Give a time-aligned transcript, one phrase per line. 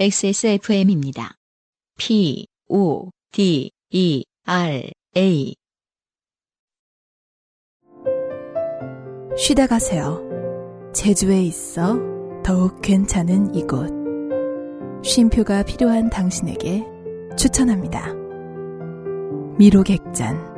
[0.00, 1.34] XSFM입니다.
[1.98, 5.54] P, O, D, E, R, A.
[9.36, 10.22] 쉬다 가세요.
[10.94, 11.98] 제주에 있어
[12.42, 13.90] 더욱 괜찮은 이곳.
[15.04, 16.82] 쉼표가 필요한 당신에게
[17.36, 18.14] 추천합니다.
[19.58, 20.48] 미로객잔.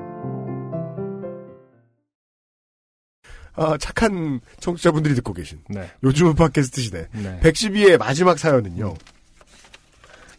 [3.54, 5.90] 아, 착한 청취자분들이 듣고 계신 네.
[6.04, 7.40] 요즘은 팟캐스트 시대 네.
[7.40, 8.94] 112의 마지막 사연은요.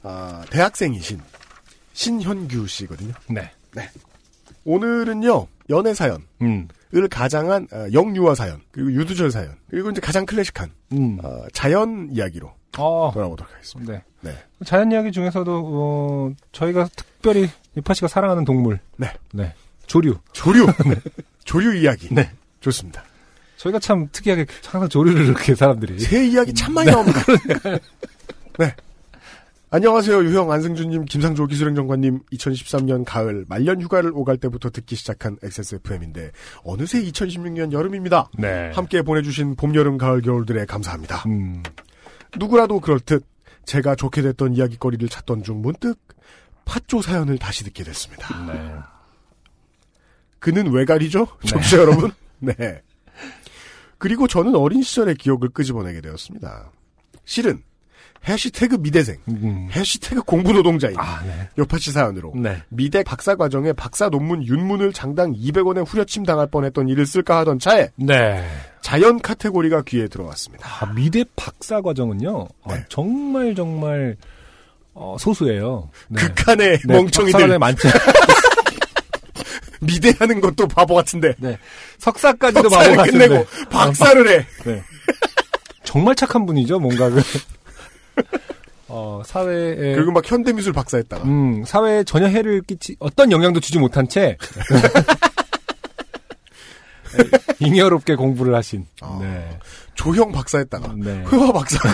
[0.04, 1.20] 아, 대학생이신
[1.94, 3.14] 신현규 씨거든요.
[3.30, 3.50] 네.
[4.66, 6.68] 오늘은요 연애 사연을 음.
[7.10, 11.18] 가장한 아, 영유아 사연 그리고 유두절 사연 그리고 이제 가장 클래식한 음.
[11.24, 13.12] 아, 자연 이야기로 어.
[13.14, 13.94] 돌아보도록 하겠습니다.
[13.94, 14.04] 네.
[14.22, 14.38] 네.
[14.66, 18.80] 자연 이야기 중에서도 어, 저희가 특별히 유파 씨가 사랑하는 동물.
[18.98, 19.12] 네.
[19.32, 19.54] 네.
[19.86, 20.18] 조류.
[20.32, 20.68] 조류
[21.44, 22.32] 조류 이야기 네.
[22.62, 23.04] 좋습니다.
[23.58, 26.00] 저희가 참 특이하게 항상 조류를 이렇게 사람들이.
[26.00, 27.20] 새 이야기 참 많이 나옵니다.
[28.60, 28.76] 네.
[29.74, 30.26] 안녕하세요.
[30.26, 32.20] 유형 안승준님, 김상조 기술행정관님.
[32.32, 36.32] 2013년 가을 말년 휴가를 오갈 때부터 듣기 시작한 XSFM인데
[36.64, 38.30] 어느새 2016년 여름입니다.
[38.38, 38.70] 네.
[38.76, 41.24] 함께 보내주신 봄, 여름, 가을, 겨울들에 감사합니다.
[41.26, 41.64] 음.
[42.38, 43.26] 누구라도 그럴 듯
[43.66, 45.98] 제가 좋게 됐던 이야기거리를 찾던 중 문득
[46.66, 48.46] 팥조 사연을 다시 듣게 됐습니다.
[48.46, 48.76] 네.
[50.38, 51.26] 그는 외갈이죠?
[51.48, 52.12] 청취자 여러분?
[52.38, 52.84] 네.
[53.98, 56.72] 그리고 저는 어린 시절의 기억을 끄집어내게 되었습니다.
[57.26, 57.64] 실은
[58.28, 59.68] 해시태그 미대생, 음.
[59.72, 61.50] 해시태그 공부노동자인 아, 네.
[61.58, 62.62] 요파시 사연으로 네.
[62.70, 67.90] 미대 박사 과정에 박사 논문 윤문을 장당 200원에 후려침 당할 뻔했던 일을 쓸까 하던 차에
[67.96, 68.48] 네.
[68.82, 70.68] 자연 카테고리가 귀에 들어왔습니다.
[70.68, 72.48] 아, 미대 박사 과정은요.
[72.64, 72.86] 아, 네.
[72.88, 74.16] 정말 정말
[74.94, 75.90] 어, 소수예요.
[76.08, 76.22] 네.
[76.22, 77.90] 극한의 네, 멍청이들 많죠.
[79.82, 81.58] 미대하는 것도 바보 같은데 네.
[81.98, 83.28] 석사까지도 바보 같은데.
[83.28, 84.46] 끝내고 박사를 해.
[84.64, 84.82] 네.
[85.84, 87.22] 정말 착한 분이죠, 뭔가 그.
[88.88, 89.96] 어, 사회에.
[89.96, 94.38] 그리고 막 현대미술 박사했다가 음, 사회에 전혀 해를 끼치, 어떤 영향도 주지 못한 채.
[97.60, 98.86] 잉여롭게 공부를 하신.
[99.02, 99.20] 아.
[99.22, 99.60] 네.
[99.96, 101.24] 조형 박사했다가 네.
[101.32, 101.78] 회화 박사.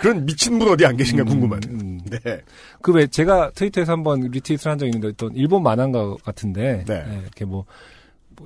[0.00, 1.68] 그런 미친 분 어디 안 계신가 궁금하네.
[1.70, 2.00] 음, 음.
[2.10, 2.18] 네.
[2.82, 7.04] 그 왜 제가 트위터에서 한번 retweet을 한 적이 있는데 어떤 일본 만화가 같은데 네.
[7.08, 7.64] 예, 이렇게 뭐, 뭐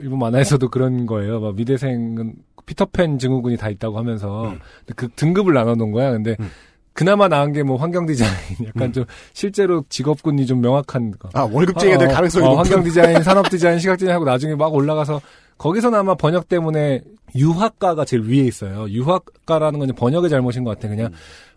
[0.01, 1.41] 일본 만화에서도 그런 거예요.
[1.41, 2.35] 막 미대생은
[2.67, 4.59] 피터팬 증후군이 다 있다고 하면서 음.
[4.97, 6.11] 그 등급을 나눠놓은 거야.
[6.13, 6.51] 근데 음.
[6.93, 8.31] 그나마 나은 게 뭐 환경 디자인,
[8.67, 8.93] 약간 음.
[8.93, 9.05] 좀
[9.35, 11.29] 실제로 직업군이 좀 명확한 거.
[11.35, 12.55] 아 월급쟁이 될 어, 가능성이 어.
[12.57, 15.21] 환경 디자인, 산업 디자인, 시각 디자인 하고 나중에 막 올라가서
[15.59, 17.01] 거기서는 아마 번역 때문에
[17.35, 18.89] 유화과가 제일 위에 있어요.
[18.89, 20.89] 유화과라는 건 번역의 잘못인 것 같아.
[20.89, 21.11] 그냥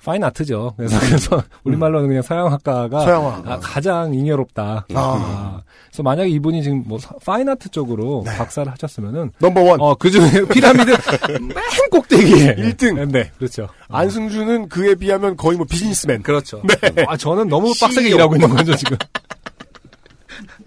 [0.04, 0.74] fine art죠.
[0.78, 3.44] 그래서 그래서 우리말로는 그냥 서양화과가 서양화.
[3.46, 4.88] 아, 가장 잉여롭다.
[4.94, 5.62] 아.
[5.90, 8.36] 그래서 만약에 이분이 지금 뭐 사- fine art 쪽으로 네.
[8.38, 9.80] 박사를 하셨으면은 number one.
[9.82, 10.92] 어 그중에 피라미드
[11.42, 11.54] 맨
[11.92, 13.12] 꼭대기에 일등.
[13.12, 13.68] 네, 그렇죠.
[13.90, 16.24] 안승준은 그에 비하면 거의 뭐 비즈니스맨.
[16.24, 16.62] 그렇죠.
[16.96, 17.06] 네.
[17.08, 18.10] 아 저는 너무 빡세게.
[18.10, 18.98] 일하고 있는 거죠 지금.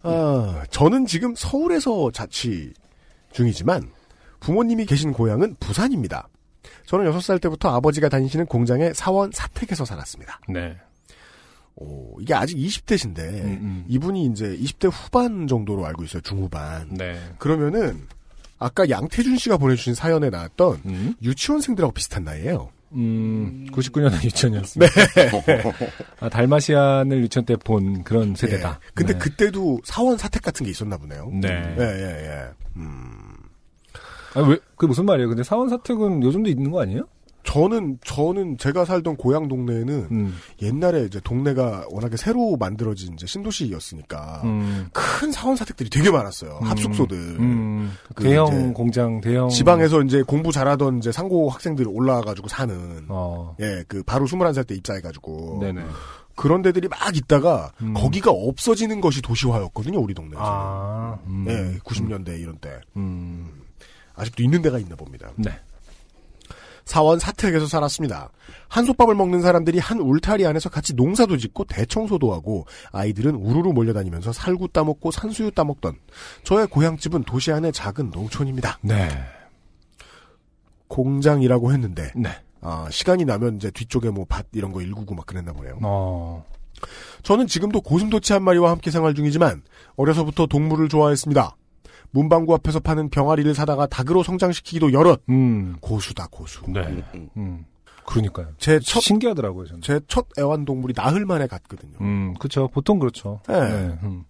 [0.02, 2.72] 아, 저는 지금 서울에서 자취
[3.32, 3.90] 중이지만
[4.40, 6.28] 부모님이 계신 고향은 부산입니다.
[6.86, 10.40] 저는 6살 때부터 아버지가 다니시는 공장의 사원 사택에서 살았습니다.
[10.48, 10.76] 네.
[11.76, 13.84] 오, 이게 아직 20대신데 음, 음.
[13.88, 16.20] 이분이 이제 20대 후반 정도로 알고 있어요.
[16.22, 16.88] 중후반.
[16.90, 17.18] 네.
[17.38, 18.06] 그러면은
[18.58, 21.14] 아까 양태준 씨가 보내주신 사연에 나왔던 음.
[21.22, 22.70] 유치원생들하고 비슷한 나이에요.
[22.94, 24.92] 음, 99년에 유치원이었습니다.
[25.14, 25.62] 네.
[26.20, 28.80] 아, 달마시안을 유치원 때 본 그런 세대다.
[28.82, 28.90] 예.
[28.94, 29.18] 근데 네.
[29.18, 31.30] 그때도 사원 사택 같은 게 있었나 보네요.
[31.32, 31.48] 네.
[31.78, 32.48] 예, 예, 예.
[32.76, 33.12] 음.
[34.34, 35.28] 아, 왜, 그게 무슨 말이에요?
[35.28, 37.06] 근데 사원 사택은 요즘도 있는 거 아니에요?
[37.44, 40.34] 저는, 저는 제가 살던 고향 동네에는 음.
[40.60, 44.88] 옛날에 이제 동네가 워낙에 새로 만들어진 이제 신도시였으니까 음.
[44.92, 46.58] 큰 사원 사택들이 되게 많았어요.
[46.62, 46.66] 음.
[46.66, 47.16] 합숙소들.
[47.16, 47.92] 음.
[48.14, 49.48] 그 대형 공장, 대형.
[49.48, 53.06] 지방에서 이제 공부 잘하던 이제 상고 학생들 올라와가지고 사는.
[53.08, 53.56] 어.
[53.60, 55.58] 예, 그 바로 21살 때 입사해가지고.
[55.60, 55.82] 네네.
[56.34, 57.92] 그런 데들이 막 있다가 음.
[57.94, 60.42] 거기가 없어지는 것이 도시화였거든요, 우리 동네에서.
[60.42, 61.18] 아.
[61.26, 61.44] 음.
[61.48, 62.80] 예, 90년대 이런 때.
[62.96, 63.62] 음.
[64.14, 65.30] 아직도 있는 데가 있나 봅니다.
[65.36, 65.50] 네.
[66.84, 68.30] 사원 사택에서 살았습니다.
[68.68, 74.68] 한솥밥을 먹는 사람들이 한 울타리 안에서 같이 농사도 짓고 대청소도 하고 아이들은 우르르 몰려다니면서 살구
[74.68, 75.96] 따먹고 산수유 따먹던
[76.44, 78.78] 저의 고향집은 도시 안의 작은 농촌입니다.
[78.82, 79.08] 네.
[80.88, 82.30] 공장이라고 했는데 네.
[82.60, 85.78] 아, 시간이 나면 이제 뒤쪽에 뭐 밭 이런 거 일구고 막 그랬나 보네요.
[85.82, 86.44] 어.
[87.22, 89.62] 저는 지금도 고슴도치 한 마리와 함께 생활 중이지만
[89.96, 91.56] 어려서부터 동물을 좋아했습니다.
[92.12, 95.76] 문방구 앞에서 파는 병아리를 사다가 닭으로 성장시키기도 여럿 음.
[95.80, 96.62] 고수다 고수.
[96.68, 97.02] 네.
[97.36, 97.64] 음.
[98.04, 98.48] 그러니까요.
[98.58, 99.80] 제 첫 신기하더라고요, 저는.
[99.82, 101.92] 제 첫 애완동물이 나흘 만에 갔거든요.
[102.00, 102.68] 음, 그쵸.
[102.72, 103.40] 보통 그렇죠.
[103.48, 103.54] 네.
[104.02, 104.24] 음.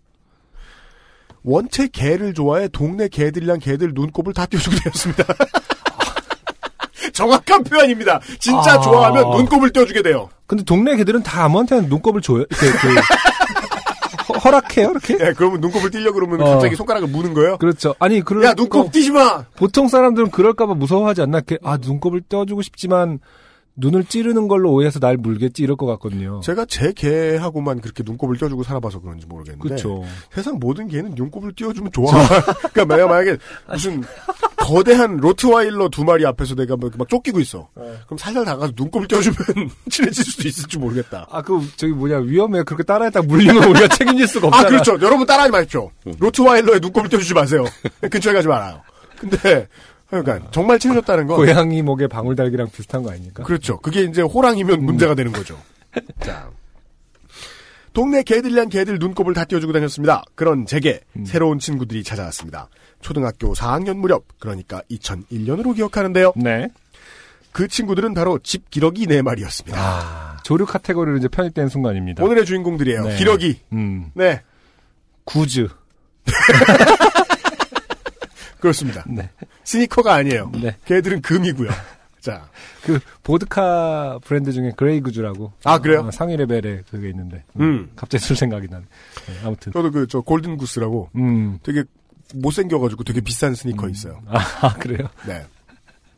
[1.42, 5.24] 원체 개를 좋아해 동네 개들이랑 개들 눈곱을 다 띄워주게 되었습니다.
[7.12, 8.20] 정확한 표현입니다.
[8.38, 8.80] 진짜 아.
[8.80, 10.28] 좋아하면 눈곱을 떼어주게 돼요.
[10.46, 12.38] 근데 동네 개들은 다 아무한테나 눈곱을 줘요.
[12.48, 13.00] 이렇게, 이렇게
[14.52, 15.14] 허- 허락해요, 이렇게?
[15.20, 16.50] 예, 그러면 눈곱을 띄려고 그러면 어.
[16.52, 17.56] 갑자기 손가락을 무는 거예요.
[17.58, 17.94] 그렇죠.
[17.98, 19.44] 아니, 그럴 야, 눈곱 띄지 마!
[19.56, 21.38] 보통 사람들은 그럴까봐 무서워하지 않나?
[21.38, 23.18] 이렇게, 아, 눈곱을 떼어주고 싶지만,
[23.74, 26.40] 눈을 찌르는 걸로 오해해서 날 물겠지, 이럴 것 같거든요.
[26.42, 29.66] 제가 제 개하고만 그렇게 눈곱을 띄워주고 살아봐서 그런지 모르겠는데.
[29.66, 30.04] 그렇죠.
[30.30, 32.10] 세상 모든 개는 눈곱을 띄워주면 좋아.
[32.72, 33.38] 그러니까 내가 만약에
[33.70, 34.02] 무슨
[34.58, 37.68] 거대한 로트와일러 두 마리 앞에서 내가 막, 막 쫓기고 있어.
[37.74, 39.36] 그럼 살살 다가가서 눈곱을 띄워주면
[39.90, 41.26] 친해질 수도 있을지 모르겠다.
[41.30, 42.62] 아, 그, 저기 뭐냐, 위험해.
[42.64, 44.66] 그렇게 따라했다 물리면 우리가 책임질 수가 없잖아.
[44.66, 44.92] 아, 그렇죠.
[45.00, 45.90] 여러분 따라하지 마십시오.
[46.18, 47.64] 로트와일러에 눈곱을 띄워주지 마세요.
[48.08, 48.82] 근처에 가지 말아요.
[49.18, 49.68] 근데,
[50.20, 51.36] 그러니까, 정말 친해졌다는 건.
[51.38, 53.44] 고양이 목에 방울달기랑 비슷한 거 아닙니까?
[53.44, 53.78] 그렇죠.
[53.80, 55.58] 그게 이제 호랑이면 문제가 되는 거죠.
[56.20, 56.50] 자.
[57.94, 60.22] 동네 개들이란 개들 눈곱을 다 띄워주고 다녔습니다.
[60.34, 62.68] 그런 제게 새로운 친구들이 찾아왔습니다.
[63.00, 66.32] 초등학교 4학년 무렵, 그러니까 2001년으로 기억하는데요.
[66.36, 66.68] 네.
[67.52, 69.78] 그 친구들은 바로 집 기러기 네 마리였습니다.
[69.78, 72.24] 아, 조류 카테고리로 이제 편입된 순간입니다.
[72.24, 73.02] 오늘의 주인공들이에요.
[73.08, 73.16] 네.
[73.16, 73.60] 기러기.
[73.72, 74.40] 음, 네,
[75.24, 75.68] goose.
[78.62, 79.04] 그렇습니다.
[79.08, 79.28] 네.
[79.64, 80.52] sneaker가 아니에요.
[80.54, 80.76] 네.
[80.84, 81.68] 걔들은 금이고요.
[82.20, 82.48] 자,
[82.84, 85.52] 그, 보드카 브랜드 중에 그레이 구즈라고.
[85.64, 86.02] 아, 그래요?
[86.06, 87.42] 어, 상위 레벨에 그게 있는데.
[87.58, 87.90] 음.
[87.96, 88.84] 갑자기 술 생각이 나네.
[89.26, 89.72] 네, 아무튼.
[89.72, 91.58] 저도 그, 저, 골든 구스라고 음.
[91.64, 91.82] 되게
[92.36, 94.22] 못생겨가지고 되게 비싼 스니커 있어요.
[94.30, 95.08] 아, 그래요?
[95.26, 95.44] 네.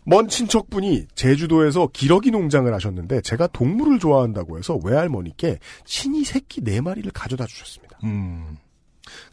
[0.05, 7.11] 먼 친척분이 제주도에서 기러기 농장을 하셨는데 제가 동물을 좋아한다고 해서 외할머니께 신이 새끼 네 마리를
[7.11, 8.01] 가져다 주셨습니다.
[8.05, 8.59] 음.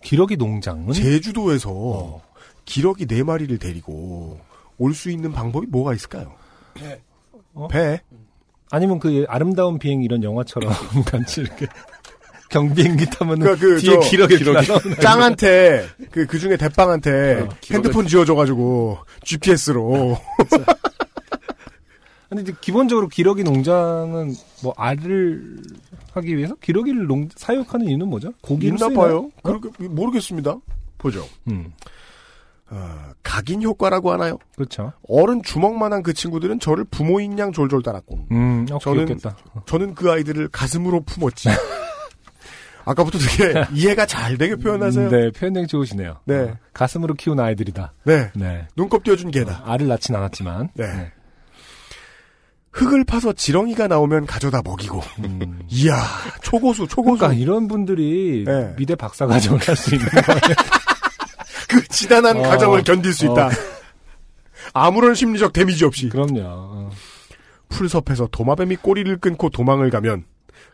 [0.01, 0.93] 기러기 농장은?
[0.93, 2.30] 제주도에서 어.
[2.71, 4.39] 기러기 네 마리를 데리고
[4.77, 6.33] 올 수 있는 방법이 뭐가 있을까요?
[7.53, 7.67] 어?
[7.67, 8.01] 배.
[8.71, 10.71] 아니면 그 아름다운 비행 이런 영화처럼
[11.05, 11.67] 같이 이렇게
[12.49, 14.37] 경비행기 타면은 그러니까 그 뒤에 저 기러기
[15.01, 20.17] 짱한테 그그 중에 대빵한테 어, 핸드폰 지어줘가지고 GPS로
[22.29, 24.33] 근데 이제 기본적으로 기러기 농장은
[24.63, 25.57] 뭐 알을
[26.13, 28.31] 하기 위해서 기러기를 농 사육하는 이유는 뭐죠?
[28.41, 28.97] 고기를 있나 쓰나요?
[28.97, 29.31] 봐요.
[29.43, 30.57] 그렇게 모르겠습니다.
[30.97, 31.25] 보죠.
[31.47, 31.73] 음,
[32.73, 34.37] 어, 각인 효과라고 하나요?
[34.55, 34.93] 그렇죠.
[35.07, 39.35] 어른 주먹만한 그 친구들은 저를 부모인 양 졸졸 따랐고 음, 어, 저는 귀엽겠다.
[39.65, 41.49] 저는 그 아이들을 가슴으로 품었지.
[42.85, 45.09] 아까부터 되게 이해가 잘 되게 표현하세요.
[45.09, 45.17] 네.
[45.25, 46.17] 네, 표현력 좋으시네요.
[46.25, 46.35] 네.
[46.39, 47.93] 어, 가슴으로 키운 아이들이다.
[48.05, 48.31] 네.
[48.35, 48.67] 네.
[48.75, 49.63] 눈곱 띄워준 개다.
[49.65, 50.69] 알을 낳진 않았지만.
[50.75, 51.11] 네.
[52.71, 55.01] 흙을 파서 지렁이가 나오면 가져다 먹이고.
[55.25, 55.59] 음.
[55.69, 55.93] 이야,
[56.41, 57.17] 초고수, 초고수.
[57.19, 58.73] 그러니까 이런 분들이 네.
[58.77, 60.39] 미대 박사 과정을 할 수 있는 거예요.
[62.01, 62.41] 그 지단한 어.
[62.41, 63.47] 과정을 견딜 수 있다.
[63.47, 63.51] 어.
[64.73, 66.09] 아무런 심리적 데미지 없이.
[66.09, 66.41] 그럼요.
[66.43, 66.89] 어.
[67.69, 70.25] 풀섭에서 도마뱀이 꼬리를 끊고 도망을 가면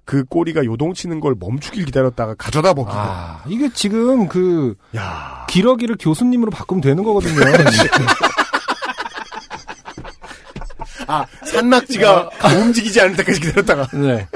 [0.05, 2.91] 그 꼬리가 요동치는 걸 멈추길 기다렸다가 가져다 먹이고.
[2.97, 7.41] 아, 이게 지금 그 야 기러기를 교수님으로 바꾸면 되는 거거든요.
[11.07, 12.29] 아, 산낙지가
[12.61, 13.87] 움직이지 않을 때까지 기다렸다가.
[13.97, 14.27] 네.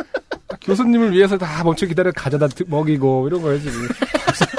[0.61, 3.87] 교수님을 위해서 다 멈춰 기다려 가져다 드- 먹이고 이런 거예요 지금.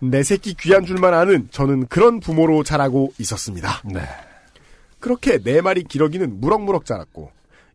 [0.00, 3.82] 내 새끼 귀한 줄만 아는 저는 그런 부모로 자라고 있었습니다.
[3.84, 4.00] 네.
[4.98, 7.30] 그렇게 네 마리 기러기는 무럭무럭 자랐고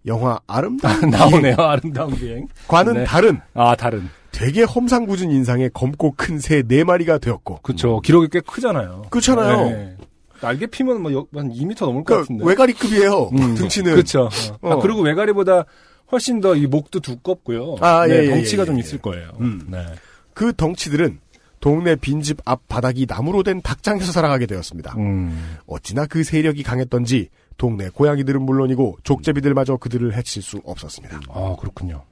[0.05, 2.47] 영화 아름다운 나오네요 아름다운 비행.
[2.67, 3.03] 과는 네.
[3.05, 4.09] 다른 아 다른.
[4.31, 8.01] 되게 험상궂은 인상의 검고 큰 새 네 마리가 되었고 그렇죠.
[8.01, 9.03] 기록이 꽤 크잖아요.
[9.09, 9.69] 그렇잖아요.
[9.69, 9.97] 네.
[10.41, 12.45] 날개 피면 뭐한 2m 넘을 것 그러니까 같은데.
[12.45, 13.29] 외가리급이에요.
[13.33, 14.23] 음, 등치는 그렇죠.
[14.61, 14.69] 어.
[14.71, 14.79] 아, 어.
[14.81, 15.63] 그리고 외가리보다
[16.11, 17.77] 훨씬 더 이 목도 두껍고요.
[17.79, 18.79] 아, 네, 예, 예, 덩치가 예, 좀 예.
[18.81, 19.31] 있을 거예요.
[19.39, 19.61] 음.
[19.69, 19.85] 네.
[20.33, 21.19] 그 덩치들은
[21.65, 24.93] 동네 빈집 앞 바닥이 나무로 된 닭장에서 살아가게 되었습니다.
[24.99, 25.57] 음.
[25.65, 31.21] 어찌나 그 세력이 강했던지 동네 고양이들은 물론이고 족제비들마저 그들을 해칠 수 없었습니다.
[31.27, 32.03] 아 그렇군요.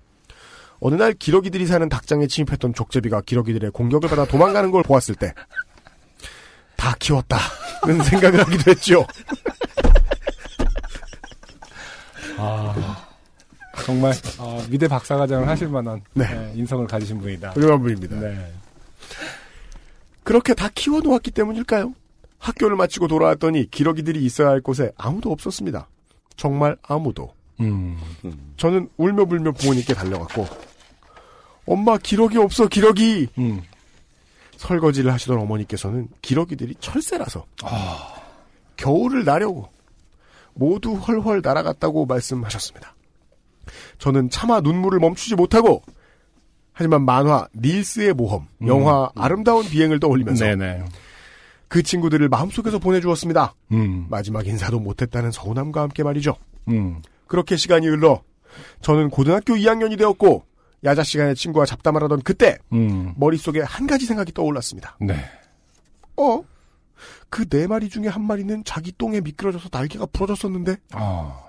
[0.80, 5.34] 어느 날 기러기들이 사는 닭장에 침입했던 족제비가 기러기들의 공격을 받아 도망가는 걸 보았을 때
[6.76, 9.06] 다 키웠다는 생각을 하기도 했죠.
[12.40, 13.06] 아
[13.86, 16.26] 정말 아, 미대 박사과정을 하실 만한 네.
[16.26, 17.52] 네, 인성을 가지신 분이다.
[17.52, 18.20] 훌륭한 분입니다.
[18.20, 18.52] 네.
[20.24, 21.94] 그렇게 다 키워놓았기 때문일까요?
[22.40, 25.88] 학교를 마치고 돌아왔더니 기러기들이 있어야 할 곳에 아무도 없었습니다.
[26.36, 27.34] 정말 아무도.
[27.62, 27.98] 음.
[28.58, 30.48] 저는 울며 불며 부모님께 달려갔고
[31.66, 33.62] 엄마 기러기 없어 기러기 음.
[34.58, 38.16] 설거지를 하시던 어머니께서는 기러기들이 철새라서 아.
[38.78, 39.70] 겨울을 나려고
[40.54, 42.96] 모두 헐헐 날아갔다고 말씀하셨습니다.
[43.98, 45.84] 저는 차마 눈물을 멈추지 못하고
[46.74, 48.68] 하지만 만화 닐스의 모험, 음.
[48.68, 50.86] 영화 아름다운 비행을 떠올리면서 네네.
[51.68, 53.54] 그 친구들을 마음속에서 보내주었습니다.
[53.72, 54.08] 음.
[54.10, 56.36] 마지막 인사도 못했다는 서운함과 함께 말이죠.
[56.70, 57.02] 음.
[57.28, 58.22] 그렇게 시간이 흘러
[58.82, 60.46] 저는 고등학교 2학년이 되었고
[60.84, 63.14] 야자 시간에 친구와 잡담을 하던 그때 음.
[63.18, 64.98] 머릿속에 한 가지 생각이 떠올랐습니다.
[65.00, 65.16] 네.
[66.18, 66.44] 어?
[67.30, 71.44] 그 네 마리 중에 한 마리는 자기 똥에 미끄러져서 날개가 부러졌었는데 아,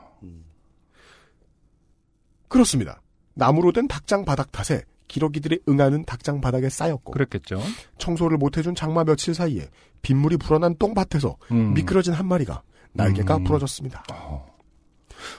[2.49, 3.03] 그렇습니다.
[3.35, 7.61] 나무로 된 닭장 바닥 탓에 기러기들이 응하는 닭장 바닥에 쌓였고 그랬겠죠.
[7.99, 9.69] 청소를 못해준 장마 며칠 사이에
[10.03, 11.75] 빗물이 불어난 똥밭에서 음.
[11.75, 13.45] 미끄러진 한 마리가 날개가 음.
[13.45, 14.05] 부러졌습니다.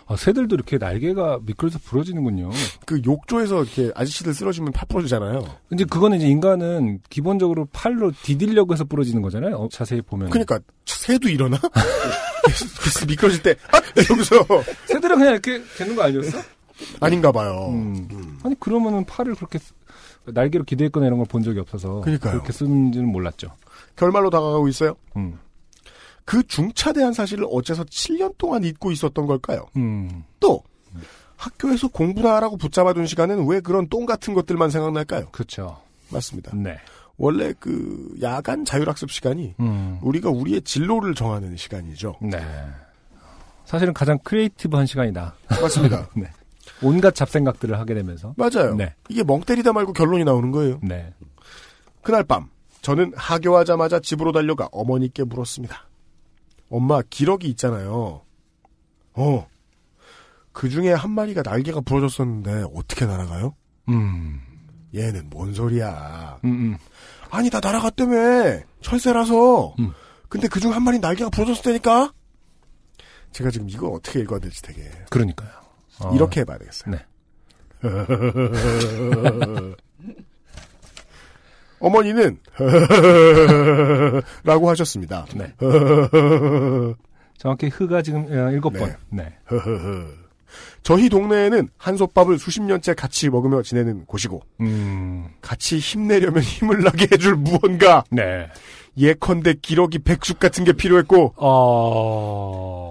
[0.08, 2.50] 아, 새들도 이렇게 날개가 미끄러져 부러지는군요.
[2.86, 5.46] 그 욕조에서 이렇게 아저씨들 쓰러지면 팔 부러지잖아요.
[5.70, 9.56] 근데 그거는 이제 인간은 기본적으로 팔로 디딜려고 해서 부러지는 거잖아요.
[9.58, 10.30] 어, 자세히 보면.
[10.30, 11.58] 그러니까 새도 일어나?
[12.46, 13.82] 그래서 미끄러질 때 아!
[14.00, 14.36] 이러면서
[14.86, 16.38] 새들은 그냥 이렇게 되는 거 아니었어?
[17.00, 17.68] 아닌가 봐요.
[17.70, 18.08] 음.
[18.12, 18.40] 음.
[18.44, 19.74] 아니 그러면은 팔을 그렇게 쓰-
[20.26, 22.34] 날개로 기대했거나 이런 걸 본 적이 없어서 그러니까요.
[22.34, 23.50] 그렇게 쓰는지는 몰랐죠.
[23.96, 24.96] 결말로 다가가고 있어요.
[25.18, 25.40] 음.
[26.26, 29.68] 그 중차대한 사실을 어째서 7년 동안 잊고 있었던 걸까요?
[29.78, 30.24] 음.
[30.40, 30.64] 또
[31.38, 35.28] 학교에서 공부나 하라고 붙잡아둔 시간은 왜 그런 똥 같은 것들만 생각날까요?
[35.32, 35.80] 그렇죠.
[36.10, 36.56] 맞습니다.
[36.56, 36.78] 네.
[37.18, 40.00] 원래 그 야간 자율학습 시간이 음.
[40.02, 42.16] 우리가 우리의 진로를 정하는 시간이죠.
[42.22, 42.40] 네.
[43.66, 45.36] 사실은 가장 creative한 시간이다.
[45.62, 46.10] 맞습니다.
[46.16, 46.26] 네.
[46.86, 48.34] 온갖 잡생각들을 하게 되면서.
[48.38, 48.76] 맞아요.
[48.76, 48.94] 네.
[49.10, 50.80] 이게 멍 때리다 말고 결론이 나오는 거예요.
[50.84, 51.14] 네.
[52.04, 52.50] 그날 밤
[52.82, 55.88] 저는 하교하자마자 집으로 달려가 어머니께 물었습니다.
[56.70, 58.22] 엄마 기러기 있잖아요.
[59.14, 59.48] 어.
[60.52, 63.56] 그 중에 한 마리가 날개가 부러졌었는데 어떻게 날아가요?
[63.90, 64.40] 음.
[64.94, 66.40] 얘는 뭔 소리야.
[66.46, 66.78] 음, 음.
[67.30, 68.60] 아니 나 날아갔다며.
[68.82, 69.76] 철새라서.
[69.80, 69.92] 음.
[70.30, 72.14] 근데 그 중 한 마리 날개가 부러졌다니까.
[73.32, 75.50] 제가 지금 이걸 어떻게 읽어야 될지 되게 그러니까요.
[76.00, 76.12] 어.
[76.14, 76.96] 이렇게 해봐야 되겠어요.
[76.96, 77.06] 네.
[81.80, 82.40] 어머니는
[84.44, 85.26] 라고 하셨습니다.
[85.36, 85.54] 네.
[87.38, 88.96] 정확히 흐가 지금 어, 일곱 번.
[89.10, 89.34] 네.
[90.84, 95.28] 저희 동네에는 한솥밥을 수십 년째 같이 먹으며 지내는 곳이고 음.
[95.42, 98.48] 같이 힘내려면 힘을 나게 해줄 무언가 네.
[98.98, 102.85] 예컨대 기러기 백숙 같은 게 필요했고 어.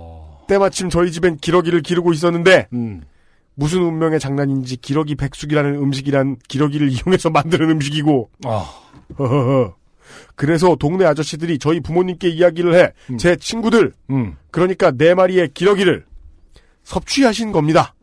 [0.46, 3.02] 때마침 저희 집엔 기러기를 기르고 있었는데 음.
[3.54, 8.70] 무슨 운명의 장난인지 기러기 백숙이라는 음식이란 기러기를 이용해서 만드는 음식이고 아.
[9.18, 9.76] 허허허.
[10.34, 14.36] 그래서 동네 아저씨들이 저희 부모님께 이야기를 해제 친구들 음.
[14.50, 16.04] 그러니까 네 마리의 기러기를
[16.82, 17.94] 섭취하신 겁니다.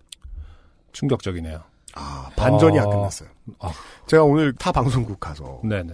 [0.93, 1.61] 충격적이네요.
[1.95, 2.89] 아, 반전이 안 아.
[2.89, 3.29] 끝났어요.
[3.59, 3.71] 아.
[4.07, 5.93] 제가 오늘 타 방송국 가서 네네.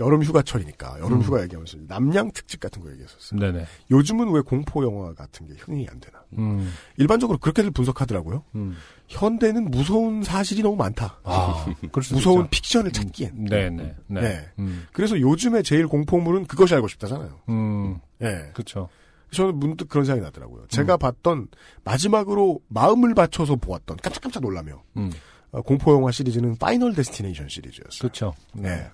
[0.00, 1.22] 여름 휴가철이니까 여름 음.
[1.22, 3.38] 휴가 얘기하면서 남양 특집 같은 거 얘기했었어요.
[3.38, 3.66] 네네.
[3.90, 6.22] 요즘은 왜 공포 영화 같은 게 흥이 안 되나?
[6.38, 6.72] 음.
[6.96, 8.44] 일반적으로 그렇게들 분석하더라고요.
[8.54, 8.76] 음.
[9.08, 11.20] 현대는 무서운 사실이 너무 많다.
[11.24, 11.66] 아.
[12.10, 12.48] 무서운.
[12.50, 13.44] 픽션을 찾기엔.
[13.44, 13.96] 네네.
[14.08, 14.20] 네.
[14.20, 14.48] 네.
[14.58, 14.86] 음.
[14.92, 17.40] 그래서 요즘에 제일 공포물은 그것이 알고 싶다잖아요.
[17.48, 17.98] 음.
[18.22, 18.50] 예.
[18.54, 18.88] 그쵸.
[19.30, 20.66] 저는 문득 그런 생각이 나더라고요.
[20.68, 21.48] 제가 봤던
[21.84, 25.10] 마지막으로 마음을 바쳐서 보았던 깜짝깜짝 놀라며 음.
[25.52, 28.08] 어, 공포 영화 시리즈는 Final Destination 시리즈였어요.
[28.08, 28.34] 그쵸.
[28.54, 28.90] 네.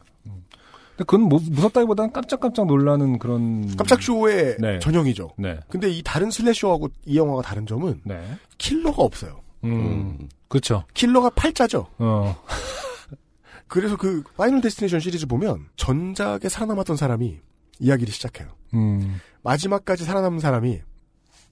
[0.99, 3.77] 근데 그건 뭐, 무섭다기보다는 깜짝깜짝 놀라는 그런.
[3.77, 4.81] 깜짝 쇼의 네.
[4.81, 5.31] 전형이죠.
[5.39, 5.61] 네.
[5.69, 8.21] 근데 이 다른 slasher하고 이 영화가 다른 점은 네.
[8.59, 9.41] 킬러가 없어요.
[9.63, 10.29] 음.
[10.49, 10.85] 그쵸.
[10.95, 11.87] 킬러가 팔자죠.
[11.99, 12.37] 어.
[13.69, 17.39] 그래서 그 Final Destination 시리즈 보면 전작에 살아남았던 사람이
[17.79, 18.49] 이야기를 시작해요.
[18.75, 19.21] 음.
[19.43, 20.81] 마지막까지 살아남은 사람이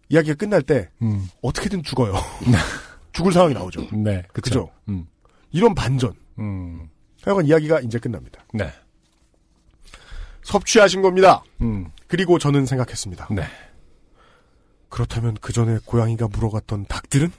[0.09, 1.29] 이야기가 끝날 때 음.
[1.41, 2.15] 어떻게든 죽어요.
[3.13, 3.87] 죽을 상황이 나오죠.
[3.93, 4.25] 네.
[4.89, 5.07] 음.
[5.53, 6.15] 이런 반전.
[6.41, 6.89] 음.
[7.23, 8.45] 하여간 이야기가 이제 끝납니다.
[8.53, 8.73] 네.
[10.47, 11.43] 섭취하신 겁니다.
[11.61, 11.91] 음.
[12.07, 13.29] 그리고 저는 생각했습니다.
[13.33, 13.43] 네.
[14.89, 17.33] 그렇다면 그 전에 고양이가 물어갔던 닭들은?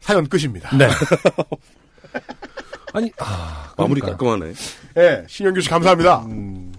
[0.00, 0.76] 사연 끝입니다.
[0.76, 0.86] 네.
[2.92, 3.72] 아니, 아.
[3.78, 4.18] 마무리 그러니까.
[4.18, 4.52] 깔끔하네.
[4.94, 6.26] 네, 신영규 씨 감사합니다.
[6.26, 6.72] 음.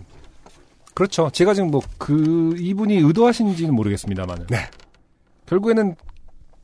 [0.94, 1.30] 그렇죠.
[1.32, 4.46] 제가 지금 뭐, 그, 이분이 의도하신지는 모르겠습니다만.
[4.50, 4.70] 네.
[5.48, 5.96] 결국에는,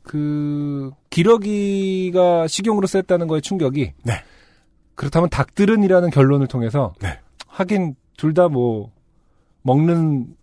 [0.04, 3.92] 그, 기러기가 식용으로 쓰였다는 거에 충격이.
[4.04, 4.22] 네.
[4.94, 6.92] 그렇다면 닭들은이라는 결론을 통해서.
[7.00, 7.18] 네.
[7.46, 8.90] 하긴, 둘 다 뭐,
[9.62, 10.34] 먹는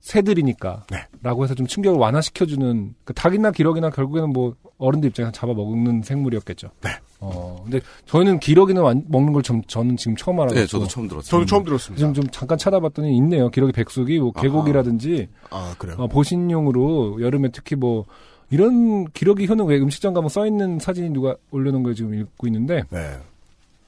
[0.00, 0.84] 새들이니까.
[0.90, 0.98] 네.
[1.22, 6.70] 라고 해서 좀 충격을 완화시켜주는, 그 닭이나 기러기나 결국에는 뭐, 어른들 입장에서 잡아먹는 생물이었겠죠.
[6.82, 6.90] 네.
[7.20, 10.54] 어, 근데 저희는 기러기는 완- 먹는 걸 좀, 저는 지금 처음 알아요.
[10.54, 11.28] 네, 저도 처음 들었어요.
[11.28, 11.98] 저도 처음 들었습니다.
[11.98, 13.50] 지금 좀 잠깐 찾아봤더니 있네요.
[13.50, 15.96] 기러기 백숙이 뭐 계곡이라든지 아, 그래요?
[15.98, 18.04] 어, 보신용으로 여름에 특히 뭐
[18.50, 22.84] 이런 기러기 효능 왜 음식점 가면 써 있는 사진이 누가 올려놓은 걸 지금 읽고 있는데
[22.90, 23.18] 네.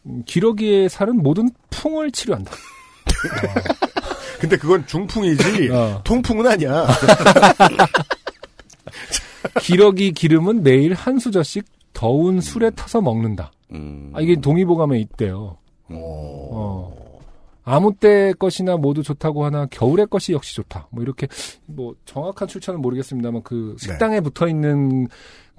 [0.06, 2.50] 음, 기러기의 살은 모든 풍을 치료한다.
[4.40, 6.00] 근데 그건 중풍이지, 어.
[6.04, 6.86] 통풍은 아니야.
[9.60, 13.52] 기러기 기름은 매일 한 수저씩 더운 술에 타서 먹는다.
[13.72, 14.12] 음.
[14.14, 15.58] 아, 이게 동의보감에 있대요.
[15.88, 17.00] 어.
[17.64, 20.88] 아무 때 것이나 모두 좋다고 하나 겨울의 것이 역시 좋다.
[20.90, 21.28] 뭐 이렇게
[21.66, 25.08] 뭐 정확한 출처는 모르겠습니다만 그 식당에 붙어 있는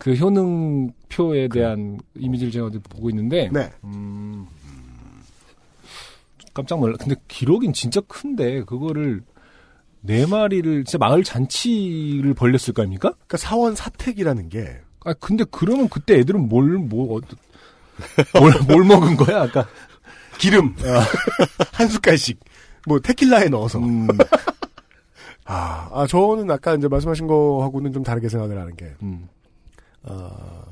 [0.01, 3.71] 그 효능표에 대한 이미지를 제가 어디 보고 있는데 네.
[3.83, 4.47] 음,
[6.53, 6.97] 깜짝 놀라.
[6.99, 9.21] 근데 기록인 진짜 큰데 그거를
[10.01, 13.09] 네 마리를 진짜 마을 잔치를 벌렸을 거 아닙니까?
[13.11, 17.21] 그러니까 사원 사택이라는 게 아 근데 그러면 그때 애들은 뭘뭘 뭘,
[18.67, 19.43] 뭘 먹은 거야?
[19.43, 19.67] 아까
[20.37, 20.75] 기름
[21.73, 22.39] 한 숟갈씩
[22.87, 24.07] 뭐 테킬라에 넣어서 음,
[25.45, 29.27] 아, 아 저는 아까 이제 말씀하신 거하고는 좀 다르게 생각을 하는 게 음,
[30.03, 30.63] 어,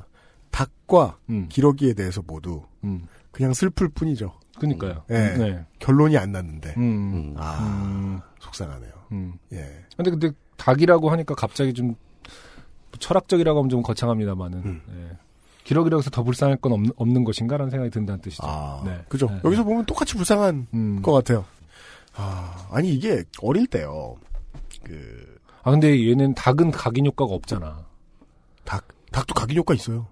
[0.50, 3.06] 닭과 음, 기러기에 대해서 모두 음.
[3.30, 4.32] 그냥 슬플 뿐이죠.
[4.58, 5.04] 그니까요.
[5.08, 5.36] 네.
[5.38, 5.64] 네.
[5.78, 7.34] 결론이 안 났는데 음, 음.
[7.38, 8.92] 아 음, 속상하네요.
[9.12, 9.34] 음.
[9.52, 9.84] 예.
[9.96, 11.94] 근데 근데 닭이라고 하니까 갑자기 좀
[12.98, 14.82] 철학적이라고 하면 좀 거창합니다만은 음.
[14.90, 15.16] 예.
[15.64, 18.42] 기러기라고 해서 더 불쌍할 건 없는, 없는 것인가라는 생각이 든다는 뜻이죠.
[18.46, 19.02] 아, 네.
[19.08, 19.28] 그죠.
[19.28, 19.40] 네.
[19.44, 21.02] 여기서 보면 똑같이 불쌍한 음.
[21.02, 21.44] 것 같아요.
[22.14, 24.16] 아, 아니 이게 어릴 때요.
[24.84, 25.30] 그
[25.62, 27.84] 아 근데 얘는 닭은 각인 효과가 없잖아.
[28.64, 30.06] 닭, 닭도 각인 효과 있어요.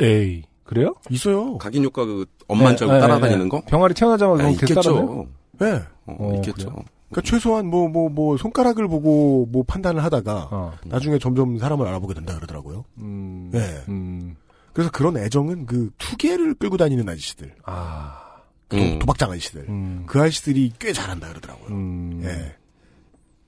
[0.00, 0.94] 에이 그래요?
[1.10, 1.58] 있어요.
[1.58, 3.60] 각인 효과 그 엄만 저 네, 따라다니는 네, 거?
[3.60, 3.66] 네.
[3.66, 4.70] 병아리 태어나자마자 아, 따라다녀?
[4.70, 5.26] 있겠죠.
[5.58, 5.82] 네.
[6.06, 6.70] 어, 어, 있겠죠.
[6.70, 6.84] 그래요?
[7.10, 10.72] 그러니까 최소한 뭐뭐 뭐 손가락을 보고 뭐 판단을 하다가 어.
[10.84, 12.84] 나중에 점점 사람을 알아보게 된다 그러더라고요.
[12.98, 13.50] 음.
[13.52, 13.60] 네.
[13.88, 14.36] 음.
[14.72, 18.20] 그래서 그런 애정은 그 투개를 끌고 다니는 아저씨들, 아.
[18.68, 18.98] 도, 음.
[18.98, 20.02] 도박장 아저씨들, 음.
[20.06, 21.68] 그 아저씨들이 꽤 잘한다 그러더라고요.
[21.68, 22.20] 음.
[22.24, 22.56] 예.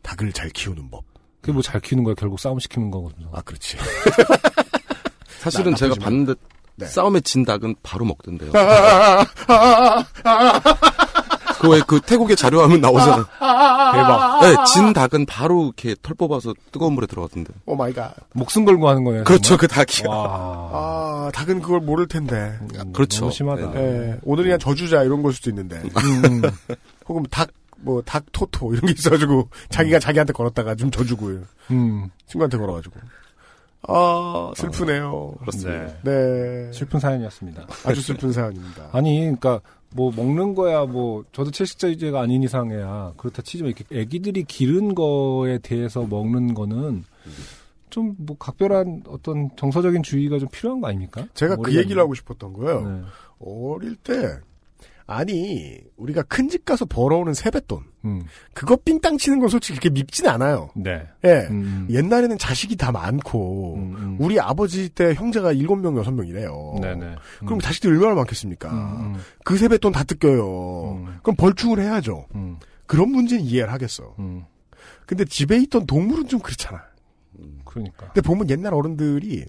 [0.02, 1.02] 닭을 잘 키우는 법.
[1.40, 3.28] 그게 뭐 잘 키우는 거야 결국 싸움 시키는 거거든요.
[3.32, 3.76] 아, 그렇지.
[5.50, 6.04] 사실은 나- 제가 나쁘지만.
[6.26, 6.34] 봤는데
[6.78, 6.86] 네.
[6.86, 8.52] 싸움에 진 닭은 바로 먹던데요.
[8.54, 10.62] 아, 아, 아, 아,
[11.60, 13.16] 그왜 그 태국의 자료화면 나오잖아.
[13.16, 14.40] 대박.
[14.42, 17.54] 네, 진 닭은 바로 이렇게 털 뽑아서 뜨거운 물에 들어가던데.
[17.64, 18.14] Oh my god.
[18.34, 19.24] 목숨 걸고 하는 거네요.
[19.24, 19.60] 그렇죠, 정말?
[19.60, 20.08] 그 닭이요.
[20.10, 20.26] 와.
[20.72, 22.58] 아, 닭은 그걸 모를 텐데.
[22.60, 23.20] 음, 그렇죠.
[23.20, 23.70] 너무 심하다.
[23.70, 23.80] 네.
[23.80, 24.18] 예.
[24.22, 25.76] 오늘이 그냥 저주자 이런 걸 수도 있는데.
[25.76, 26.42] 음.
[27.08, 27.48] 혹은 닭,
[27.78, 31.38] 뭐, 닭 토토 이런 게 있어가지고 자기가 자기한테 걸었다가 좀 져주고
[31.70, 32.10] 음.
[32.26, 32.96] 친구한테 걸어가지고.
[33.88, 35.34] 아, 슬프네요.
[35.40, 35.86] 그렇습니다.
[35.86, 36.00] 네.
[36.02, 36.72] 네.
[36.72, 37.66] 슬픈 사연이었습니다.
[37.84, 38.88] 아주 슬픈 사연입니다.
[38.96, 39.60] 아니, 그러니까
[39.94, 46.02] 뭐 먹는 거야 뭐 저도 채식자유제가 아닌 이상해야 그렇다 치지만 이렇게 애기들이 기른 거에 대해서
[46.02, 47.04] 먹는 거는
[47.90, 51.26] 좀 뭐 각별한 어떤 정서적인 주의가 좀 필요한 거 아닙니까?
[51.34, 51.74] 제가 그.
[51.74, 52.80] 얘기를 하고 싶었던 거예요.
[52.88, 53.02] 네.
[53.38, 54.38] 어릴 때,
[55.08, 57.82] 아니, 우리가 큰 집 가서 벌어오는 세뱃돈.
[58.04, 58.22] 음.
[58.54, 60.70] 그거 삥땅 치는 건 솔직히 그렇게 밉진 않아요.
[60.74, 61.06] 네.
[61.24, 61.46] 예.
[61.50, 61.86] 음.
[61.90, 64.16] 옛날에는 자식이 다 많고, 음, 음.
[64.20, 66.76] 우리 아버지 때 형제가 일곱 명 여섯 명이래요.
[66.80, 67.16] 네네.
[67.40, 68.70] 그럼 자식들 얼마나 많겠습니까?
[68.70, 70.92] 음, 그 세뱃돈 다 뜯겨요.
[70.92, 71.18] 음.
[71.22, 72.26] 그럼 벌충을 해야죠.
[72.34, 74.14] 음, 그런 문제는 이해를 하겠어.
[74.18, 74.44] 음.
[75.06, 76.82] 근데 집에 있던 동물은 좀 그렇잖아.
[77.64, 78.06] 그러니까.
[78.06, 79.44] 근데 보면 옛날 어른들이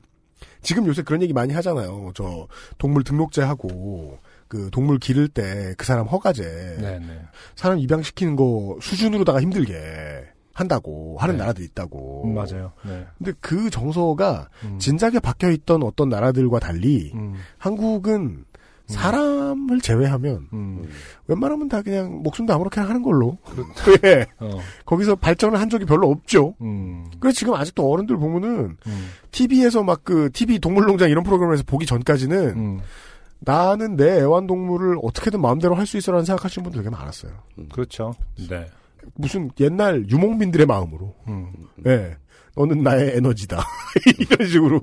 [0.62, 2.12] 지금 요새 그런 얘기 많이 하잖아요.
[2.16, 7.22] 저 동물 등록제하고 그 동물 기를 때 그 사람 허가제 네네.
[7.56, 9.76] 사람 입양시키는 거 수준으로다가 힘들게
[10.54, 11.40] 한다고 하는 네.
[11.40, 12.24] 나라들이 있다고.
[12.26, 12.72] 음, 맞아요.
[12.84, 13.06] 네.
[13.18, 14.80] 근데 그 정서가 음.
[14.80, 18.46] 진작에 박혀 있던 어떤 나라들과 달리 음, 한국은
[18.88, 20.88] 사람을 제외하면 음.
[21.28, 23.38] 웬만하면 다 그냥 목숨도 아무렇게나 하는 걸로.
[24.06, 24.26] 예.
[24.40, 24.60] 어.
[24.86, 26.56] 거기서 발전을 한 적이 별로 없죠.
[26.62, 27.06] 음.
[27.20, 29.10] 그래서 지금 아직도 어른들 보면은 음.
[29.32, 32.80] TV에서 막 그 TV 동물농장 이런 프로그램에서 보기 전까지는 음.
[33.40, 37.32] 나는 내 애완동물을 어떻게든 마음대로 할 수 있어라는 생각하시는 분들 되게 많았어요.
[37.72, 38.14] 그렇죠.
[38.50, 38.66] 네.
[39.16, 41.14] 무슨 옛날 유목민들의 마음으로.
[41.28, 41.52] 음.
[41.86, 42.18] 예.
[42.56, 43.64] 너는 나의 에너지다.
[44.20, 44.80] 이런 식으로.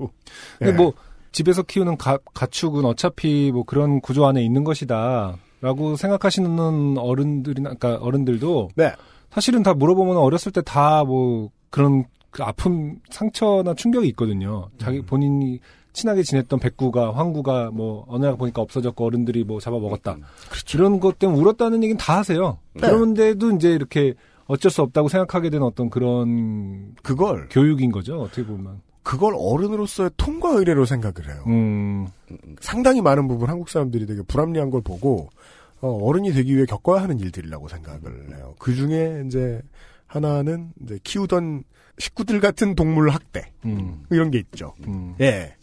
[0.57, 0.75] 근데 예.
[0.75, 0.93] 뭐
[1.31, 8.03] 집에서 키우는 가, 가축은 어차피 뭐 그런 구조 안에 있는 것이다 라고 생각하시는 어른들이나 그러니까
[8.03, 8.93] 어른들도 네.
[9.31, 14.69] 사실은 다 물어보면 어렸을 때 다 뭐 그런 그 아픔 상처나 충격이 있거든요.
[14.77, 15.05] 자기 음.
[15.05, 15.59] 본인이
[15.95, 20.17] 친하게 지냈던 백구가 황구가 뭐 어느 날 보니까 없어졌고 어른들이 뭐 잡아 먹었다.
[20.73, 22.59] 이런 것 때문에 울었다는 얘기는 다 하세요.
[22.73, 22.81] 네.
[22.81, 24.13] 그런데도 이제 이렇게
[24.45, 28.21] 어쩔 수 없다고 생각하게 되는 어떤 그런 그걸, 교육인 거죠.
[28.21, 28.81] 어떻게 보면.
[29.01, 31.43] 그걸 어른으로서의 통과 의례로 생각을 해요.
[31.47, 32.07] 음.
[32.59, 35.29] 상당히 많은 부분 한국 사람들이 되게 불합리한 걸 보고,
[35.81, 38.55] 어, 른이 되기 위해 겪어야 하는 일들이라고 생각을 해요.
[38.59, 39.61] 그 중에 이제
[40.07, 41.63] 하나는 이제 키우던
[41.97, 43.51] 식구들 같은 동물 학대.
[43.65, 44.03] 음.
[44.09, 44.73] 이런 게 있죠.
[44.87, 45.15] 음.
[45.21, 45.55] 예.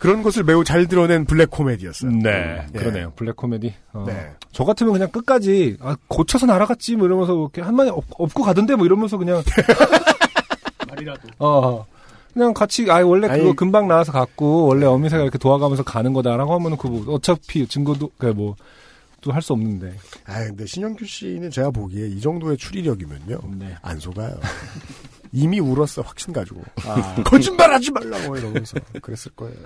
[0.00, 2.10] 그런 것을 매우 잘 드러낸 블랙 코미디였어요.
[2.10, 2.78] 네, 예.
[2.78, 3.12] 그러네요.
[3.16, 3.72] 블랙 코미디.
[3.92, 4.04] 어.
[4.06, 4.30] 네.
[4.50, 8.74] 저 같으면 그냥 끝까지 아, 고쳐서 날아갔지 뭐 이러면서 이렇게 한 마디 엎, 고 가던데
[8.74, 9.42] 뭐 이러면서 그냥
[10.88, 11.28] 말이라도.
[11.38, 11.86] 어
[12.32, 16.54] 그냥 같이 아 원래 그거 아니- 금방 나와서 갔고 원래 어미새가 이렇게 도와가면서 가는 거다라고
[16.54, 18.56] 하면은 그 뭐 어차피 증거도 그뭐
[19.20, 19.94] 또 할 수 없는데.
[20.24, 23.38] 아 근데 신영규 씨는 제가 보기에 이 정도의 추리력이면요.
[23.58, 23.76] 네.
[23.82, 24.34] 안 속아요.
[25.32, 26.62] 이미 울었어, 확신 가지고.
[26.86, 28.78] 아 거짓말 하지 말라고 이러면서.
[29.00, 29.56] 그랬을 거예요.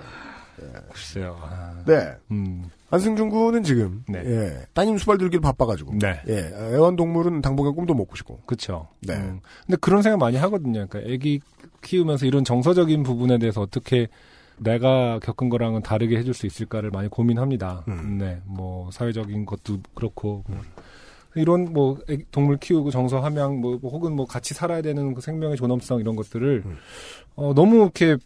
[0.91, 1.37] 글쎄요.
[1.41, 2.13] 아, 네.
[2.31, 2.69] 음.
[2.89, 4.19] 안승준 군은 지금, 네.
[4.25, 4.65] 예.
[4.73, 5.95] 따님 수발 들기를 바빠가지고.
[5.99, 6.21] 네.
[6.29, 6.51] 예.
[6.73, 8.41] 애완동물은 당분간 꿈도 못 꾸시고.
[8.45, 8.87] 그쵸.
[9.01, 9.15] 네.
[9.15, 9.41] 음.
[9.65, 10.87] 근데 그런 생각 많이 하거든요.
[10.87, 11.41] 그러니까 애기
[11.81, 14.07] 키우면서 이런 정서적인 부분에 대해서 어떻게
[14.57, 17.83] 내가 겪은 거랑은 다르게 해줄 수 있을까를 많이 고민합니다.
[17.89, 18.17] 음.
[18.17, 20.61] 네, 뭐 사회적인 것도 그렇고 뭐
[21.35, 25.21] 이런 뭐 애- 동물 키우고 정서 함양 뭐, 뭐 혹은 뭐 같이 살아야 되는 그
[25.21, 26.77] 생명의 존엄성 이런 것들을 음.
[27.35, 28.17] 어, 너무 이렇게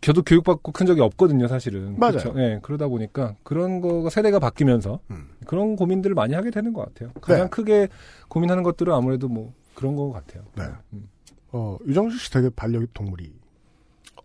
[0.00, 1.98] 저도 교육받고 큰 적이 없거든요, 사실은.
[1.98, 2.12] 맞아요.
[2.16, 2.32] 그쵸?
[2.34, 5.28] 네, 그러다 보니까 그런 거가 세대가 바뀌면서 음.
[5.46, 7.12] 그런 고민들을 많이 하게 되는 것 같아요.
[7.20, 7.50] 가장 네.
[7.50, 7.88] 크게
[8.28, 10.42] 고민하는 것들은 아무래도 뭐 그런 것 같아요.
[10.56, 10.64] 네.
[10.92, 11.08] 음.
[11.52, 13.32] 어, 유정수 씨 되게 반려동물이.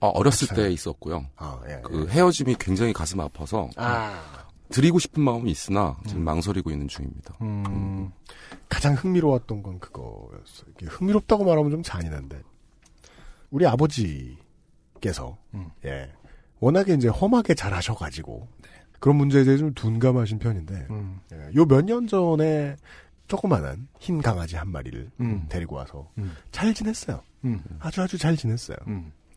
[0.01, 0.67] 아, 어렸을 맞아요.
[0.67, 1.25] 때 있었고요.
[1.37, 1.79] 아, 예.
[1.83, 4.19] 그 헤어짐이 굉장히 가슴 아파서 아.
[4.71, 7.35] 드리고 싶은 마음이 있으나 지금 망설이고 있는 중입니다.
[7.41, 8.11] 음,
[8.69, 10.71] 가장 흥미로웠던 건 그거였어요.
[10.75, 12.41] 이게 흥미롭다고 말하면 좀 잔인한데.
[13.51, 15.69] 우리 아버지께서, 음.
[15.85, 16.11] 예.
[16.59, 18.47] 워낙에 이제 험하게 잘하셔가지고,
[18.99, 21.19] 그런 문제에 대해 좀 둔감하신 편인데, 음,
[21.55, 22.77] 요몇 년 전에
[23.27, 25.45] 조그만한 흰 강아지 한 마리를 음.
[25.49, 26.35] 데리고 와서 음.
[26.51, 27.21] 잘 지냈어요.
[27.45, 28.77] 음, 아주 아주 잘 지냈어요.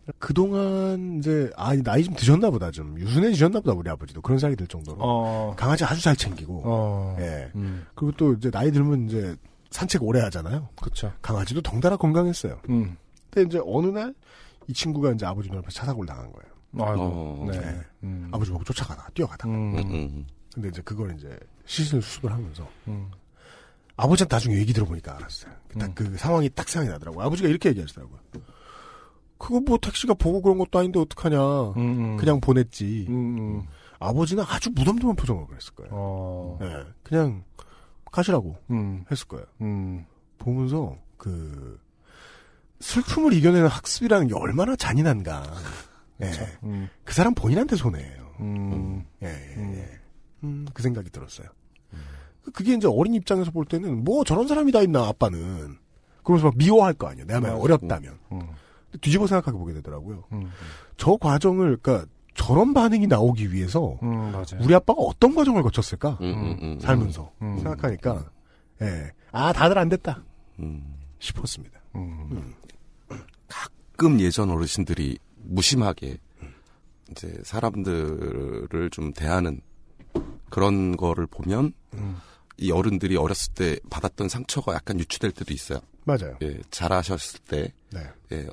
[0.06, 0.12] 음.
[0.18, 4.66] 그동안 이제 아 나이 좀 드셨나 보다 좀 유순해지셨나 보다 우리 아버지도 그런 생각이 들
[4.66, 9.34] 정도로 어, 강아지 아주 잘 챙기고 어, 예 음, 그리고 또 이제 나이 들면 이제
[9.70, 10.68] 산책 오래 하잖아요.
[10.80, 11.12] 그쵸.
[11.22, 12.60] 강아지도 덩달아 건강했어요.
[12.68, 12.96] 음,
[13.30, 14.14] 근데 이제 어느 날
[14.68, 16.54] 이 친구가 이제 아버지 눈앞에 차사고를 당한 거예요.
[16.88, 17.60] 아이고, 어, 네.
[17.60, 17.80] 네.
[18.02, 19.52] 음, 아버지 보고 쫓아가다가 뛰어가다가.
[19.52, 20.26] 음, 음, 음.
[20.52, 23.10] 근데 이제 그걸 이제 시신을 수습을 하면서 음,
[23.96, 25.52] 아버지한테 나중에 얘기 들어보니까 알았어요.
[25.78, 25.94] 딱 음.
[25.94, 27.24] 그 상황이 딱 생각이 나더라고요.
[27.24, 28.18] 아버지가 이렇게 얘기하시더라고요.
[29.44, 31.38] 그거 뭐 택시가 보고 그런 것도 아닌데 어떡하냐.
[31.72, 32.16] 음, 음.
[32.16, 33.04] 그냥 보냈지.
[33.10, 33.62] 음, 음.
[33.98, 35.90] 아버지는 아주 무덤덤한 표정으로 그랬을 거예요.
[35.92, 37.44] 어, 예, 그냥
[38.10, 39.44] 가시라고 음, 했을 거예요.
[39.60, 40.06] 음,
[40.38, 41.78] 보면서 그
[42.80, 45.44] 슬픔을 이겨내는 학습이라는 게 얼마나 잔인한가.
[46.22, 46.30] 예.
[46.62, 48.34] 음, 그 사람 본인한테 손해예요.
[48.40, 49.74] 음, 예, 예, 음.
[49.76, 50.00] 예.
[50.42, 51.48] 음, 그 생각이 들었어요.
[52.54, 55.76] 그게 이제 어린 입장에서 볼 때는 뭐 저런 사람이 다 있나 아빠는
[56.22, 57.26] 그러면서 막 미워할 거 아니에요.
[57.26, 57.56] 내가 만약.
[57.56, 58.40] 어렸다면 음,
[59.00, 60.24] 뒤집어 생각하게 보게 되더라고요.
[60.32, 60.50] 음,
[60.96, 64.60] 저 과정을 그러니까 저런 반응이 나오기 위해서 음, 맞아요.
[64.60, 66.80] 우리 아빠가 어떤 과정을 거쳤을까 음, 음, 음.
[66.80, 67.56] 살면서 음.
[67.58, 68.30] 생각하니까
[68.82, 70.22] 예, 아 다들 안 됐다
[70.58, 70.96] 음.
[71.18, 71.80] 싶었습니다.
[71.94, 72.54] 음,
[73.48, 76.18] 가끔 예전 어르신들이 무심하게
[77.10, 79.60] 이제 사람들을 좀 대하는
[80.50, 82.16] 그런 거를 보면 음,
[82.56, 85.80] 이 어른들이 어렸을 때 받았던 상처가 약간 유추될 때도 있어요.
[86.04, 86.36] 맞아요.
[86.42, 88.00] 예, 잘하셨을 때, 네.
[88.32, 88.46] 예,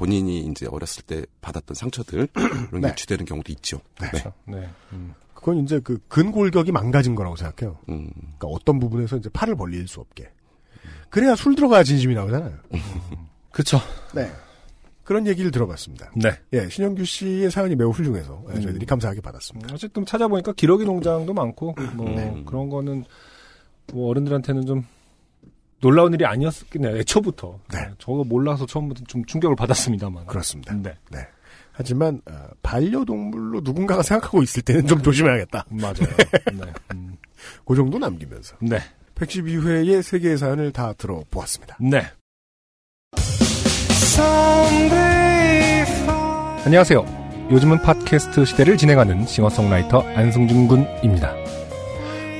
[0.00, 2.88] 본인이 이제 어렸을 때 받았던 상처들 그런 게 네.
[2.88, 3.80] 유추되는 경우도 있죠.
[4.00, 4.08] 네.
[4.08, 4.32] 그렇죠.
[4.46, 4.66] 네.
[4.94, 7.76] 음, 그건 이제 그 근골격이 망가진 거라고 생각해요.
[7.90, 10.30] 음, 그러니까 어떤 부분에서 이제 팔을 벌릴 수 없게.
[11.10, 12.56] 그래야 술 들어가야 진심이 나오잖아요.
[13.52, 13.78] 그쵸.
[14.14, 14.32] 네.
[15.04, 16.12] 그런 얘기를 들어봤습니다.
[16.16, 16.30] 네.
[16.54, 18.86] 예, 신영규 씨의 사연이 매우 훌륭해서 예, 저희들이 음.
[18.86, 19.74] 감사하게 받았습니다.
[19.74, 22.42] 어쨌든 찾아보니까 기러기 농장도 많고 뭐 네.
[22.46, 23.04] 그런 거는
[23.92, 24.86] 뭐 어른들한테는 좀
[25.80, 26.98] 놀라운 일이 아니었겠네요.
[26.98, 27.58] 애초부터.
[27.72, 27.78] 네.
[27.98, 30.26] 저거 몰라서 처음부터 좀 충격을 받았습니다만.
[30.26, 30.74] 그렇습니다.
[30.74, 30.94] 네.
[31.72, 35.64] 하지만 어, 반려동물로 누군가가 생각하고 있을 때는 좀 조심해야겠다.
[35.70, 35.94] 맞아요.
[36.52, 36.72] 네.
[36.94, 37.16] 음.
[37.64, 38.78] 그 정도 남기면서 네.
[39.14, 41.78] 112회의 세 개의 사연을 다 들어보았습니다.
[41.80, 42.02] 네.
[46.64, 47.48] 안녕하세요.
[47.50, 51.34] 요즘은 팟캐스트 시대를 진행하는 싱어송라이터 안승준 군입니다.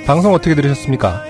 [0.06, 1.29] 방송 어떻게 들으셨습니까?